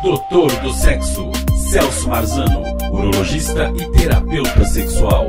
Doutor 0.00 0.52
do 0.60 0.72
Sexo, 0.72 1.28
Celso 1.72 2.08
Marzano, 2.08 2.62
urologista 2.92 3.72
e 3.76 3.90
terapeuta 3.90 4.64
sexual. 4.64 5.26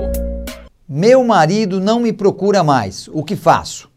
Meu 0.88 1.23
marido 1.23 1.79
não 1.79 1.99
me 1.99 2.13
procura 2.13 2.63
mais, 2.63 3.09
o 3.11 3.24
que 3.24 3.35
faço? 3.35 3.90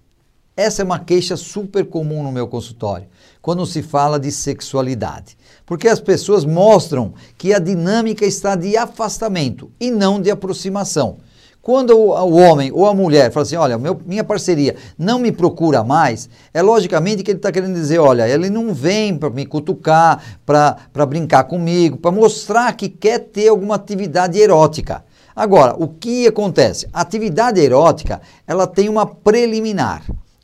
Essa 0.57 0.81
é 0.81 0.85
uma 0.85 0.99
queixa 0.99 1.37
super 1.37 1.85
comum 1.85 2.23
no 2.23 2.33
meu 2.33 2.49
consultório, 2.49 3.07
quando 3.43 3.67
se 3.67 3.83
fala 3.83 4.19
de 4.19 4.33
sexualidade. 4.33 5.37
Porque 5.67 5.89
as 5.89 6.01
pessoas 6.01 6.43
mostram 6.43 7.13
que 7.37 7.53
a 7.53 7.59
dinâmica 7.59 8.25
está 8.25 8.57
de 8.57 8.75
afastamento 8.75 9.71
e 9.79 9.91
não 9.91 10.23
de 10.23 10.31
aproximação. 10.31 11.19
Quando 11.63 11.97
o, 11.97 12.35
homem 12.35 12.73
ou 12.73 12.89
a 12.89 12.95
mulher 12.95 13.31
fala 13.31 13.45
assim, 13.45 13.55
olha, 13.55 13.79
meu, 13.79 14.01
minha 14.05 14.25
parceria 14.25 14.75
não 14.99 15.21
me 15.21 15.31
procura 15.31 15.85
mais, 15.85 16.29
é 16.53 16.61
logicamente 16.61 17.23
que 17.23 17.31
ele 17.31 17.39
está 17.39 17.53
querendo 17.53 17.75
dizer, 17.75 18.01
olha, 18.01 18.29
ele 18.29 18.51
não 18.51 18.75
vem 18.75 19.17
para 19.17 19.31
me 19.31 19.47
cutucar, 19.47 20.21
para 20.45 21.07
brincar 21.07 21.45
comigo, 21.45 21.97
para 21.97 22.11
mostrar 22.11 22.73
que 22.73 22.89
quer 22.89 23.21
ter 23.21 23.47
alguma 23.47 23.77
atividade 23.77 24.41
erótica. 24.41 25.05
Agora, 25.37 25.77
o 25.79 25.87
que 25.87 26.27
acontece? 26.27 26.89
A 26.93 27.01
atividade 27.01 27.61
erótica, 27.61 28.21
ela 28.45 28.67
tem 28.67 28.89
uma 28.89 29.07
preliminar. 29.07 30.03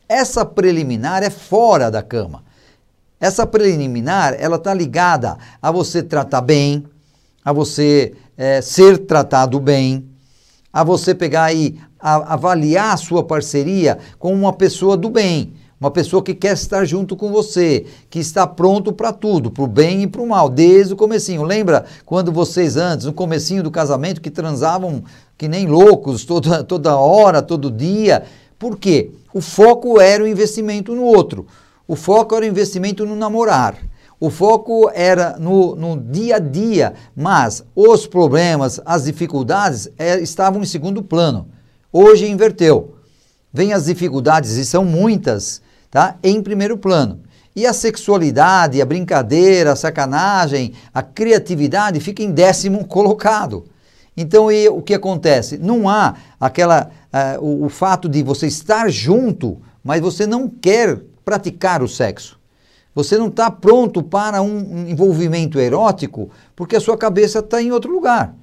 Essa 0.09 0.45
preliminar 0.45 1.25
é 1.25 1.31
fora 1.31 1.91
da 1.91 2.01
cama. 2.01 2.45
Essa 3.21 3.45
preliminar, 3.45 4.37
ela 4.39 4.55
está 4.55 4.73
ligada 4.73 5.37
a 5.61 5.73
você 5.73 6.01
tratar 6.01 6.43
bem, 6.43 6.85
a 7.45 7.53
você 7.53 8.15
é, 8.37 8.61
ser 8.61 8.99
tratado 8.99 9.59
bem, 9.59 10.08
a 10.73 10.85
você 10.85 11.15
pegar 11.15 11.53
e 11.53 11.79
avaliar 11.99 12.95
a 12.95 12.97
sua 12.97 13.23
parceria 13.23 13.99
como 14.19 14.35
uma 14.35 14.53
pessoa 14.53 14.97
do 14.97 15.11
bem, 15.11 15.53
uma 15.81 15.91
pessoa 15.91 16.23
que 16.23 16.35
quer 16.35 16.55
estar 16.55 16.85
junto 16.85 17.17
com 17.17 17.31
você, 17.31 17.87
que 18.11 18.19
está 18.19 18.47
pronto 18.47 18.93
para 18.93 19.13
tudo, 19.13 19.51
para 19.51 19.63
o 19.63 19.69
bem 19.69 20.03
e 20.03 20.07
para 20.07 20.21
o 20.21 20.29
mal, 20.29 20.49
desde 20.49 20.93
o 20.93 20.97
comecinho. 20.97 21.43
Lembra 21.43 21.85
quando 22.05 22.33
vocês 22.33 22.77
antes, 22.77 23.07
no 23.07 23.13
comecinho 23.13 23.63
do 23.63 23.71
casamento, 23.71 24.21
que 24.21 24.31
transavam 24.31 25.05
que 25.37 25.47
nem 25.47 25.67
loucos, 25.67 26.25
toda, 26.25 26.65
toda 26.65 26.97
hora, 26.97 27.41
todo 27.41 27.71
dia? 27.71 28.25
Por 28.59 28.77
quê? 28.77 29.13
O 29.33 29.41
foco 29.41 30.01
era 30.01 30.25
o 30.25 30.27
investimento 30.27 30.95
no 30.95 31.03
outro. 31.03 31.47
O 31.87 31.95
foco 31.95 32.35
era 32.35 32.45
o 32.45 32.49
investimento 32.49 33.07
no 33.07 33.15
namorar. 33.15 33.77
O 34.21 34.31
foco 34.31 34.91
era 34.93 35.37
no, 35.39 35.77
no 35.77 35.97
dia 35.97 36.37
a 36.37 36.39
dia, 36.41 36.95
mas 37.15 37.65
os 37.75 38.05
problemas, 38.05 38.81
as 38.85 39.05
dificuldades 39.05 39.89
é, 39.97 40.19
estavam 40.19 40.61
em 40.61 40.67
segundo 40.67 41.03
plano. 41.03 41.47
Hoje 41.93 42.29
inverteu. 42.29 42.97
Vem 43.53 43.73
as 43.73 43.85
dificuldades, 43.85 44.57
e 44.57 44.65
são 44.65 44.85
muitas, 44.85 45.63
tá? 45.89 46.17
em 46.23 46.43
primeiro 46.43 46.77
plano. 46.77 47.21
E 47.55 47.65
a 47.65 47.73
sexualidade, 47.73 48.83
a 48.83 48.87
brincadeira, 48.87 49.73
a 49.73 49.77
sacanagem, 49.77 50.75
a 50.93 51.03
criatividade 51.03 52.01
fica 52.01 52.23
em 52.23 52.33
décimo 52.33 52.87
colocado. 52.89 53.67
Então, 54.17 54.51
e, 54.51 54.69
o 54.69 54.83
que 54.83 54.95
acontece? 54.95 55.59
Não 55.59 55.89
há 55.89 56.15
aquela 56.41 56.91
uh, 57.39 57.45
o, 57.45 57.67
o 57.67 57.69
fato 57.69 58.09
de 58.09 58.23
você 58.25 58.49
estar 58.49 58.91
junto, 58.91 59.63
mas 59.83 60.01
você 60.01 60.27
não 60.27 60.49
quer 60.49 61.01
praticar 61.25 61.85
o 61.85 61.89
sexo. 61.89 62.39
Você 62.99 63.17
não 63.17 63.29
está 63.29 63.49
pronto 63.49 64.03
para 64.03 64.43
um 64.43 64.89
envolvimento 64.89 65.61
erótico 65.61 66.31
porque 66.57 66.75
a 66.75 66.81
sua 66.81 66.99
cabeça 66.99 67.39
está 67.39 67.63
em 67.63 67.71
outro 67.71 67.93
lugar. 67.93 68.35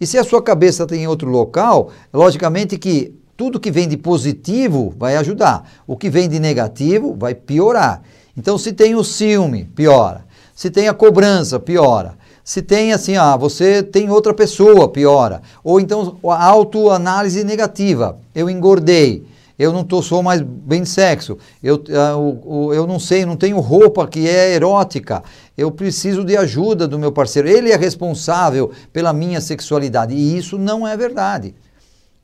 E 0.00 0.06
se 0.06 0.16
a 0.16 0.24
sua 0.24 0.40
cabeça 0.40 0.84
está 0.84 0.96
em 0.96 1.06
outro 1.06 1.28
local, 1.28 1.90
logicamente 2.10 2.78
que 2.78 3.14
tudo 3.36 3.60
que 3.60 3.70
vem 3.70 3.86
de 3.86 3.98
positivo 3.98 4.94
vai 4.96 5.14
ajudar, 5.16 5.70
o 5.86 5.94
que 5.94 6.08
vem 6.08 6.26
de 6.26 6.40
negativo 6.40 7.14
vai 7.18 7.34
piorar. 7.34 8.00
Então, 8.34 8.56
se 8.56 8.72
tem 8.72 8.94
o 8.94 9.04
ciúme, 9.04 9.66
piora. 9.66 10.24
Se 10.54 10.70
tem 10.70 10.88
a 10.88 10.94
cobrança, 10.94 11.60
piora. 11.60 12.16
Se 12.42 12.62
tem 12.62 12.94
assim, 12.94 13.18
ah, 13.18 13.36
você 13.36 13.82
tem 13.82 14.08
outra 14.08 14.32
pessoa, 14.32 14.88
piora. 14.88 15.42
Ou 15.62 15.78
então 15.78 16.16
a 16.24 16.46
autoanálise 16.46 17.44
negativa, 17.44 18.18
eu 18.34 18.48
engordei 18.48 19.26
eu 19.58 19.72
não 19.72 19.82
tô, 19.82 20.02
sou 20.02 20.22
mais 20.22 20.42
bem 20.42 20.82
de 20.82 20.88
sexo, 20.88 21.38
eu, 21.62 21.76
uh, 21.76 22.74
eu 22.74 22.86
não 22.86 22.98
sei, 22.98 23.24
não 23.24 23.36
tenho 23.36 23.58
roupa 23.60 24.06
que 24.06 24.28
é 24.28 24.54
erótica, 24.54 25.22
eu 25.56 25.70
preciso 25.70 26.24
de 26.24 26.36
ajuda 26.36 26.86
do 26.86 26.98
meu 26.98 27.10
parceiro, 27.10 27.48
ele 27.48 27.70
é 27.70 27.76
responsável 27.76 28.70
pela 28.92 29.12
minha 29.12 29.40
sexualidade, 29.40 30.14
e 30.14 30.36
isso 30.36 30.58
não 30.58 30.86
é 30.86 30.96
verdade. 30.96 31.54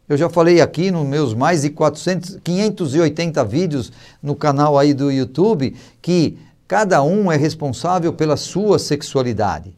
Eu 0.08 0.16
já 0.16 0.28
falei 0.28 0.60
aqui 0.60 0.90
nos 0.90 1.06
meus 1.06 1.32
mais 1.32 1.62
de 1.62 1.70
400, 1.70 2.38
580 2.44 3.44
vídeos 3.44 3.92
no 4.22 4.34
canal 4.34 4.78
aí 4.78 4.92
do 4.92 5.10
YouTube 5.10 5.74
que 6.02 6.36
cada 6.68 7.02
um 7.02 7.32
é 7.32 7.36
responsável 7.36 8.12
pela 8.12 8.36
sua 8.36 8.78
sexualidade. 8.78 9.74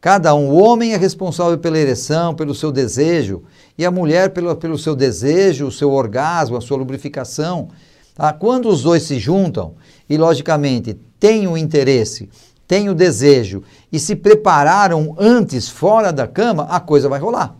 Cada 0.00 0.32
um, 0.34 0.50
o 0.50 0.62
homem 0.62 0.94
é 0.94 0.96
responsável 0.96 1.58
pela 1.58 1.76
ereção, 1.76 2.32
pelo 2.32 2.54
seu 2.54 2.70
desejo, 2.70 3.42
e 3.76 3.84
a 3.84 3.90
mulher 3.90 4.30
pelo, 4.30 4.54
pelo 4.54 4.78
seu 4.78 4.94
desejo, 4.94 5.66
o 5.66 5.72
seu 5.72 5.90
orgasmo, 5.90 6.56
a 6.56 6.60
sua 6.60 6.76
lubrificação. 6.76 7.68
Tá? 8.14 8.32
Quando 8.32 8.68
os 8.68 8.82
dois 8.82 9.02
se 9.02 9.18
juntam 9.18 9.74
e, 10.08 10.16
logicamente, 10.16 10.94
têm 11.18 11.48
o 11.48 11.56
interesse, 11.56 12.28
têm 12.66 12.88
o 12.88 12.94
desejo 12.94 13.62
e 13.90 13.98
se 13.98 14.14
prepararam 14.14 15.16
antes 15.18 15.68
fora 15.68 16.12
da 16.12 16.28
cama, 16.28 16.68
a 16.70 16.78
coisa 16.78 17.08
vai 17.08 17.18
rolar. 17.18 17.56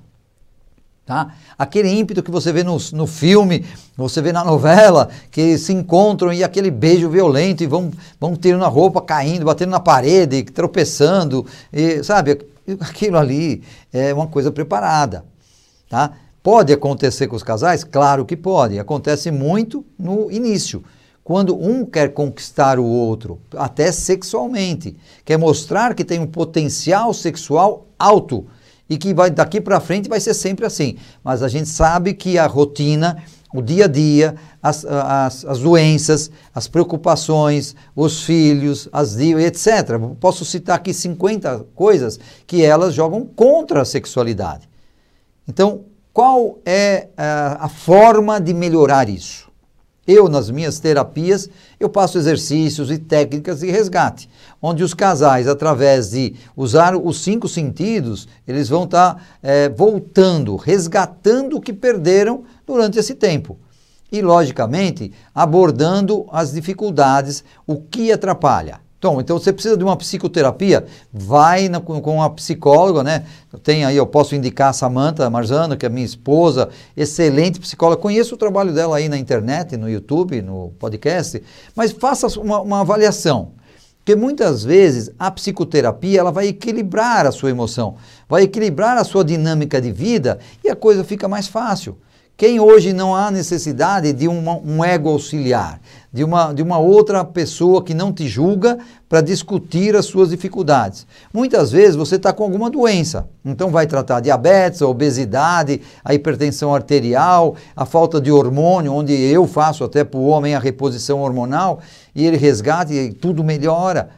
Tá? 1.09 1.33
Aquele 1.59 1.89
ímpeto 1.89 2.23
que 2.23 2.31
você 2.31 2.53
vê 2.53 2.63
no, 2.63 2.77
no 2.93 3.07
filme, 3.07 3.65
você 3.97 4.21
vê 4.21 4.31
na 4.31 4.45
novela, 4.45 5.09
que 5.31 5.57
se 5.57 5.73
encontram 5.73 6.31
e 6.35 6.45
aquele 6.45 6.71
beijo 6.71 7.09
violento 7.09 7.65
e 7.65 7.67
vão, 7.67 7.91
vão 8.21 8.37
tirando 8.37 8.63
a 8.63 8.69
roupa, 8.69 9.01
caindo, 9.01 9.47
batendo 9.47 9.71
na 9.71 9.81
parede, 9.81 10.43
tropeçando, 10.43 11.47
e, 11.73 12.05
sabe? 12.05 12.47
Aquilo 12.81 13.17
ali 13.17 13.63
é 13.91 14.13
uma 14.13 14.27
coisa 14.27 14.53
preparada. 14.53 15.25
Tá? 15.89 16.13
Pode 16.43 16.75
acontecer 16.75 17.27
com 17.27 17.37
os 17.37 17.43
casais? 17.43 17.85
Claro 17.85 18.27
que 18.27 18.37
pode. 18.37 18.79
Acontece 18.79 19.31
muito 19.31 19.83
no 19.99 20.31
início 20.31 20.85
quando 21.25 21.59
um 21.59 21.87
quer 21.87 22.13
conquistar 22.13 22.79
o 22.79 22.85
outro, 22.85 23.39
até 23.57 23.91
sexualmente, 23.93 24.95
quer 25.25 25.39
mostrar 25.39 25.95
que 25.95 26.05
tem 26.05 26.19
um 26.19 26.27
potencial 26.27 27.15
sexual 27.15 27.87
alto 27.99 28.47
e 28.89 28.97
que 28.97 29.13
vai 29.13 29.31
daqui 29.31 29.61
para 29.61 29.81
frente 29.81 30.09
vai 30.09 30.21
ser 30.21 30.35
sempre 30.35 30.65
assim. 30.65 30.97
Mas 31.23 31.43
a 31.43 31.49
gente 31.49 31.69
sabe 31.69 32.15
que 32.15 32.39
a 32.39 32.47
rotina, 32.47 33.23
o 33.55 33.61
dia 33.61 33.85
a 33.85 33.89
dia, 33.89 34.35
as, 34.63 34.85
as, 34.85 35.45
as 35.45 35.59
doenças, 35.59 36.31
as 36.55 36.67
preocupações, 36.69 37.75
os 37.95 38.23
filhos, 38.23 38.89
as 38.93 39.17
etc. 39.19 39.99
Posso 40.21 40.45
citar 40.45 40.77
aqui 40.77 40.95
50 40.95 41.67
coisas 41.75 42.19
que 42.47 42.65
elas 42.65 42.95
jogam 42.95 43.25
contra 43.25 43.83
a 43.83 43.85
sexualidade. 43.85 44.69
Então, 45.47 45.83
qual 46.13 46.59
é 46.65 47.09
a, 47.17 47.67
a 47.67 47.69
forma 47.69 48.41
de 48.41 48.53
melhorar 48.53 49.09
isso? 49.09 49.48
Eu, 50.09 50.27
nas 50.27 50.51
minhas 50.51 50.81
terapias, 50.81 51.51
eu 51.79 51.91
passo 51.91 52.17
exercícios 52.17 52.91
e 52.91 52.97
técnicas 52.97 53.61
de 53.61 53.71
resgate, 53.71 54.27
onde 54.61 54.83
os 54.83 54.95
casais, 54.95 55.47
através 55.47 56.13
de 56.13 56.35
usar 56.57 56.97
os 56.97 57.23
cinco 57.23 57.47
sentidos, 57.47 58.27
eles 58.47 58.71
vão 58.71 58.85
estar 58.85 59.17
tá, 59.17 59.21
é, 59.43 59.69
voltando, 59.69 60.57
resgatando 60.57 61.59
o 61.59 61.61
que 61.61 61.75
perderam 61.75 62.45
durante 62.67 62.99
esse 62.99 63.15
tempo. 63.15 63.59
E, 64.11 64.23
logicamente, 64.23 65.13
abordando 65.35 66.25
as 66.33 66.53
dificuldades, 66.53 67.45
o 67.67 67.77
que 67.77 68.11
atrapalha. 68.11 68.81
Então, 68.99 69.21
então 69.21 69.39
você 69.39 69.53
precisa 69.53 69.77
de 69.77 69.85
uma 69.85 69.97
psicoterapia, 69.97 70.85
vai 71.13 71.69
na, 71.69 71.81
com 71.81 72.01
uma 72.01 72.29
psicóloga, 72.31 73.05
né? 73.05 73.25
Tem 73.63 73.85
aí, 73.85 73.97
eu 73.97 74.07
posso 74.07 74.35
indicar 74.35 74.71
a 74.71 74.73
Samantha 74.73 75.31
Marzano, 75.31 75.77
que 75.77 75.87
é 75.87 75.89
minha 75.89 76.05
esposa, 76.05 76.69
excelente 76.97 77.61
psicóloga. 77.61 78.03
Conheço 78.03 78.35
o 78.35 78.39
trabalho 78.39 78.73
dela 78.73 78.97
aí 78.97 79.09
na 79.09 79.17
internet, 79.17 79.77
no 79.77 79.89
YouTube, 79.89 80.43
no 80.43 80.73
podcast, 80.81 81.41
mas 81.77 81.93
faça 81.93 82.27
uma, 82.41 82.61
uma 82.61 82.81
avaliação. 82.81 83.53
Porque 83.99 84.17
muitas 84.17 84.65
vezes 84.65 85.13
a 85.17 85.31
psicoterapia 85.31 86.19
ela 86.19 86.33
vai 86.33 86.49
equilibrar 86.49 87.25
a 87.25 87.31
sua 87.31 87.51
emoção, 87.51 87.97
vai 88.29 88.43
equilibrar 88.43 88.99
a 88.99 89.05
sua 89.05 89.25
dinâmica 89.25 89.81
de 89.81 89.93
vida 89.93 90.41
e 90.65 90.69
a 90.69 90.75
coisa 90.75 91.05
fica 91.05 91.29
mais 91.29 91.47
fácil. 91.47 91.97
Quem 92.39 92.61
hoje 92.61 92.93
não 92.93 93.17
há 93.17 93.33
necessidade 93.33 94.13
de 94.13 94.29
uma, 94.29 94.61
um 94.65 94.85
ego 94.85 95.09
auxiliar, 95.09 95.81
de 96.13 96.23
uma, 96.23 96.53
de 96.53 96.63
uma 96.63 96.79
outra 96.79 97.25
pessoa 97.25 97.83
que 97.83 97.93
não 97.93 98.13
te 98.13 98.29
julga 98.29 98.79
para 99.09 99.21
discutir 99.21 99.97
as 99.97 100.07
suas 100.07 100.31
dificuldades? 100.31 101.05
Muitas 101.35 101.73
vezes 101.73 101.97
você 101.97 102.15
está 102.15 102.33
com 102.33 102.45
alguma 102.45 102.71
doença, 102.71 103.29
então 103.45 103.71
vai 103.71 103.89
tratar 103.89 104.21
diabetes, 104.21 104.81
a 104.81 104.87
obesidade, 104.87 105.81
a 106.05 106.15
hipertensão 106.15 106.73
arterial, 106.73 107.57
a 107.75 107.85
falta 107.85 108.21
de 108.21 108.31
hormônio, 108.31 108.93
onde 108.93 109.13
eu 109.13 109.45
faço 109.45 109.83
até 109.83 110.05
para 110.05 110.21
o 110.21 110.27
homem 110.29 110.55
a 110.55 110.61
reposição 110.61 111.23
hormonal 111.23 111.81
e 112.15 112.25
ele 112.25 112.37
resgata 112.37 112.95
e 112.95 113.13
tudo 113.13 113.43
melhora. 113.43 114.11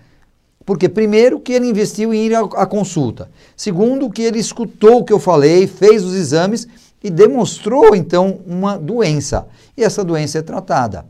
Porque, 0.66 0.90
primeiro, 0.90 1.40
que 1.40 1.54
ele 1.54 1.68
investiu 1.68 2.12
em 2.12 2.26
ir 2.26 2.34
à 2.34 2.66
consulta. 2.66 3.30
Segundo, 3.56 4.10
que 4.10 4.20
ele 4.20 4.38
escutou 4.38 4.98
o 4.98 5.04
que 5.04 5.12
eu 5.12 5.18
falei, 5.18 5.66
fez 5.66 6.04
os 6.04 6.14
exames 6.14 6.68
e 7.02 7.10
demonstrou 7.10 7.94
então 7.94 8.40
uma 8.46 8.76
doença. 8.76 9.46
E 9.76 9.82
essa 9.82 10.04
doença 10.04 10.38
é 10.38 10.42
tratada. 10.42 11.06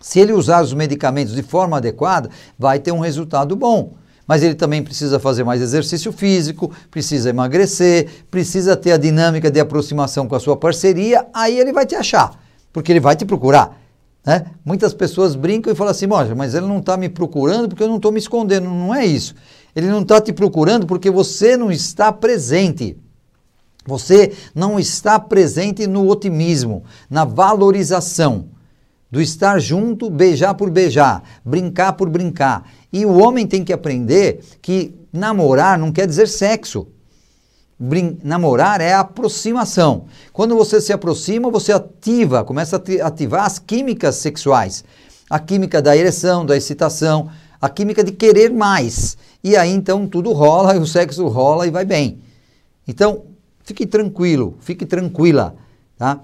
Se 0.00 0.18
ele 0.18 0.32
usar 0.32 0.62
os 0.62 0.72
medicamentos 0.72 1.34
de 1.34 1.42
forma 1.42 1.76
adequada, 1.76 2.30
vai 2.58 2.78
ter 2.78 2.92
um 2.92 3.00
resultado 3.00 3.54
bom. 3.54 3.94
mas 4.26 4.44
ele 4.44 4.54
também 4.54 4.80
precisa 4.80 5.18
fazer 5.18 5.42
mais 5.42 5.60
exercício 5.60 6.12
físico, 6.12 6.70
precisa 6.88 7.30
emagrecer, 7.30 8.08
precisa 8.30 8.76
ter 8.76 8.92
a 8.92 8.96
dinâmica 8.96 9.50
de 9.50 9.58
aproximação 9.58 10.28
com 10.28 10.36
a 10.36 10.38
sua 10.38 10.56
parceria, 10.56 11.26
aí 11.34 11.58
ele 11.58 11.72
vai 11.72 11.84
te 11.84 11.96
achar, 11.96 12.40
porque 12.72 12.92
ele 12.92 13.00
vai 13.00 13.16
te 13.16 13.24
procurar. 13.24 13.76
Né? 14.24 14.46
Muitas 14.64 14.94
pessoas 14.94 15.34
brincam 15.34 15.72
e 15.72 15.74
falam 15.74 15.90
assim, 15.90 16.06
mas 16.36 16.54
ele 16.54 16.66
não 16.66 16.78
está 16.78 16.96
me 16.96 17.08
procurando 17.08 17.68
porque 17.68 17.82
eu 17.82 17.88
não 17.88 17.96
estou 17.96 18.12
me 18.12 18.20
escondendo. 18.20 18.68
Não 18.68 18.94
é 18.94 19.04
isso. 19.04 19.34
Ele 19.74 19.88
não 19.88 20.02
está 20.02 20.20
te 20.20 20.32
procurando 20.32 20.86
porque 20.86 21.10
você 21.10 21.56
não 21.56 21.72
está 21.72 22.12
presente. 22.12 22.96
Você 23.86 24.32
não 24.54 24.78
está 24.78 25.18
presente 25.18 25.86
no 25.86 26.08
otimismo, 26.08 26.84
na 27.08 27.24
valorização 27.24 28.48
do 29.10 29.20
estar 29.20 29.58
junto, 29.58 30.08
beijar 30.08 30.54
por 30.54 30.70
beijar, 30.70 31.22
brincar 31.44 31.94
por 31.94 32.08
brincar. 32.08 32.70
E 32.92 33.04
o 33.04 33.18
homem 33.18 33.46
tem 33.46 33.64
que 33.64 33.72
aprender 33.72 34.40
que 34.62 34.94
namorar 35.12 35.78
não 35.78 35.90
quer 35.90 36.06
dizer 36.06 36.28
sexo. 36.28 36.86
Brin 37.78 38.18
namorar 38.22 38.80
é 38.80 38.92
aproximação. 38.92 40.04
Quando 40.32 40.54
você 40.54 40.80
se 40.80 40.92
aproxima, 40.92 41.50
você 41.50 41.72
ativa, 41.72 42.44
começa 42.44 42.76
a 42.76 43.06
ativar 43.06 43.46
as 43.46 43.58
químicas 43.58 44.16
sexuais. 44.16 44.84
A 45.28 45.38
química 45.38 45.80
da 45.80 45.96
ereção, 45.96 46.44
da 46.44 46.56
excitação, 46.56 47.30
a 47.60 47.68
química 47.68 48.04
de 48.04 48.12
querer 48.12 48.52
mais. 48.52 49.16
E 49.42 49.56
aí 49.56 49.72
então 49.72 50.06
tudo 50.06 50.32
rola, 50.32 50.76
e 50.76 50.78
o 50.78 50.86
sexo 50.86 51.26
rola 51.26 51.66
e 51.66 51.70
vai 51.70 51.86
bem. 51.86 52.20
Então, 52.86 53.22
fique 53.70 53.86
tranquilo, 53.86 54.56
fique 54.60 54.84
tranquila. 54.84 55.54
Tá? 55.96 56.20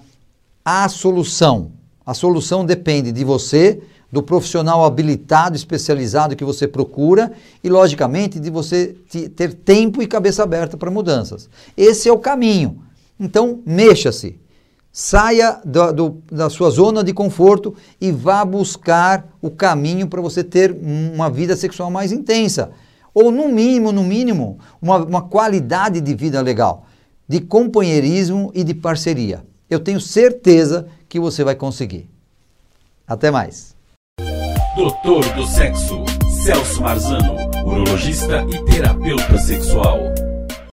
A 0.65 0.89
solução 0.89 1.73
a 2.07 2.15
solução 2.15 2.65
depende 2.65 3.11
de 3.11 3.25
você, 3.25 3.83
do 4.13 4.23
profissional 4.23 4.85
habilitado, 4.85 5.57
especializado 5.57 6.37
que 6.37 6.45
você 6.45 6.69
procura 6.69 7.33
e, 7.65 7.69
logicamente, 7.69 8.39
de 8.39 8.49
você 8.49 8.95
ter 9.35 9.55
tempo 9.55 10.01
e 10.01 10.07
cabeça 10.07 10.45
aberta 10.45 10.77
para 10.77 10.89
mudanças. 10.89 11.51
Esse 11.77 12.09
é 12.09 12.13
o 12.13 12.19
caminho. 12.19 12.81
Então, 13.19 13.61
mexa-se. 13.67 14.39
Saia 14.93 15.61
do, 15.65 15.93
do, 15.93 16.23
da 16.31 16.49
sua 16.49 16.71
zona 16.71 17.03
de 17.03 17.13
conforto 17.13 17.75
e 18.01 18.13
vá 18.13 18.45
buscar 18.45 19.27
o 19.43 19.51
caminho 19.51 20.07
para 20.07 20.23
você 20.23 20.45
ter 20.45 20.73
uma 20.73 21.29
vida 21.29 21.57
sexual 21.57 21.91
mais 21.91 22.13
intensa. 22.13 22.71
Ou, 23.13 23.33
no 23.33 23.49
mínimo, 23.49 23.91
no 23.91 24.05
mínimo, 24.05 24.59
uma, 24.81 24.99
uma 24.99 25.23
qualidade 25.23 26.01
de 26.01 26.15
vida 26.15 26.41
legal, 26.41 26.86
de 27.29 27.41
companheirismo 27.41 28.51
e 28.55 28.63
de 28.63 28.75
parceria. 28.75 29.45
Eu 29.69 29.81
tenho 29.81 30.01
certeza 30.01 30.87
que 31.09 31.19
você 31.19 31.43
vai 31.43 31.55
conseguir. 31.55 32.09
Até 33.07 33.31
mais. 33.31 33.75
Doutor 34.77 35.25
do 35.35 35.47
Sexo, 35.47 36.05
Celso 36.45 36.83
Marzano, 36.83 37.35
urologista 37.65 38.45
e 38.53 38.65
terapeuta 38.65 39.39
sexual. 39.39 39.99